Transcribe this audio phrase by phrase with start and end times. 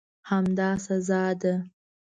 [0.29, 1.53] همدا سزا ده.